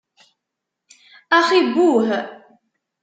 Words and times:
Axi 1.37 1.59
buh! 1.73 2.09